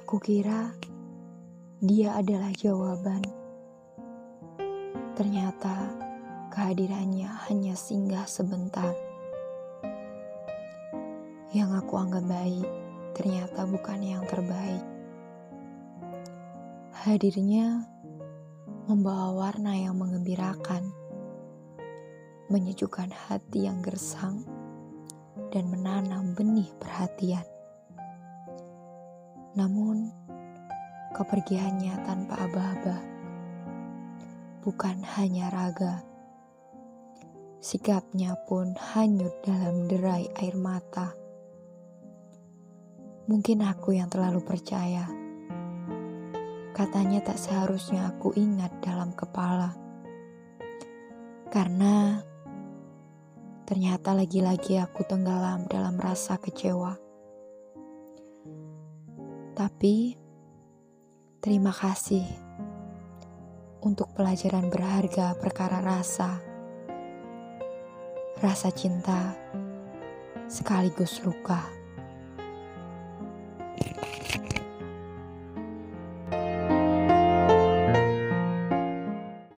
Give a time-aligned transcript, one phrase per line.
[0.00, 0.68] Kukira
[1.80, 3.24] dia adalah jawaban.
[5.16, 5.88] Ternyata
[6.52, 8.92] kehadirannya hanya singgah sebentar.
[11.56, 12.68] Yang aku anggap baik
[13.16, 14.84] ternyata bukan yang terbaik.
[16.92, 17.88] Hadirnya
[18.92, 20.92] membawa warna yang mengembirakan,
[22.52, 24.44] menyejukkan hati yang gersang,
[25.48, 27.48] dan menanam benih perhatian.
[29.52, 30.08] Namun,
[31.12, 33.12] kepergiannya tanpa aba-aba
[34.62, 36.06] bukan hanya raga.
[37.58, 41.14] Sikapnya pun hanyut dalam derai air mata.
[43.26, 45.06] Mungkin aku yang terlalu percaya.
[46.74, 49.74] Katanya tak seharusnya aku ingat dalam kepala.
[51.50, 52.22] Karena
[53.66, 57.11] ternyata lagi-lagi aku tenggelam dalam rasa kecewa.
[59.52, 60.16] Tapi
[61.44, 62.24] terima kasih
[63.84, 66.40] untuk pelajaran berharga perkara rasa.
[68.40, 69.36] Rasa cinta
[70.48, 71.81] sekaligus luka.